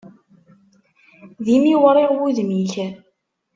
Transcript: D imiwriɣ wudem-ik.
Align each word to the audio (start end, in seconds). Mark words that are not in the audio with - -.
D 1.43 1.47
imiwriɣ 1.55 2.11
wudem-ik. 2.17 2.73